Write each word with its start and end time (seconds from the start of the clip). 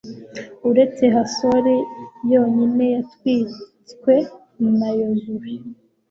uretse 0.69 1.03
hasori 1.15 1.75
yonyine 2.31 2.85
yatwitswe 2.95 4.13
na 4.77 4.89
yozuwe 4.99 5.49